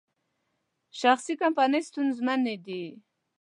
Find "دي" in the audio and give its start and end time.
2.65-2.83